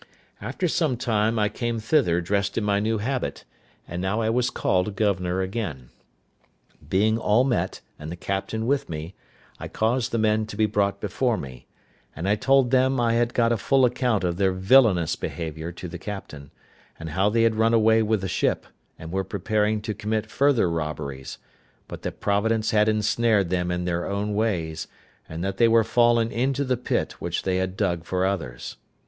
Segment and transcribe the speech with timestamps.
[0.41, 3.45] After some time, I came thither dressed in my new habit;
[3.87, 5.89] and now I was called governor again.
[6.89, 9.13] Being all met, and the captain with me,
[9.59, 11.67] I caused the men to be brought before me,
[12.15, 15.87] and I told them I had got a full account of their villainous behaviour to
[15.87, 16.49] the captain,
[16.99, 18.65] and how they had run away with the ship,
[18.97, 21.37] and were preparing to commit further robberies,
[21.87, 24.87] but that Providence had ensnared them in their own ways,
[25.29, 28.77] and that they were fallen into the pit which they had dug for others.